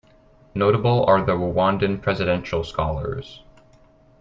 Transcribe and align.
Notable 0.55 1.05
are 1.05 1.23
the 1.23 1.33
Rwandan 1.33 2.01
Presidential 2.01 2.63
Scholars. 2.63 3.43